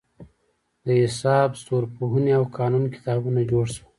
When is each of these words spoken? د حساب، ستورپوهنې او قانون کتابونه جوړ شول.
د 0.85 0.87
حساب، 1.03 1.49
ستورپوهنې 1.61 2.31
او 2.39 2.43
قانون 2.57 2.83
کتابونه 2.95 3.41
جوړ 3.51 3.65
شول. 3.75 3.87